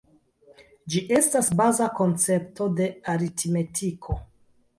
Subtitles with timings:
[0.93, 4.19] Ĝi estas baza koncepto de aritmetiko.